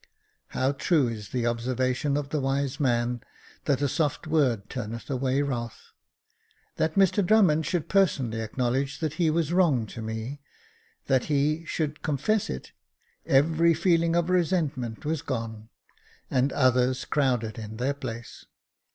[0.47, 3.21] How true is the observation of the wise man,
[3.65, 5.91] that a soft word turneth away wrath;
[6.77, 10.41] that Mr Drummond should personally acknowledge that he was wrong to me—
[11.05, 12.71] that he should confess it—
[13.27, 15.69] every feeling of resentment was gone,
[16.31, 18.45] and others crowded in their place.